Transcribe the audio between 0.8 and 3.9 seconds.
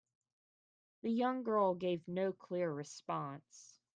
The young girl gave no clear response.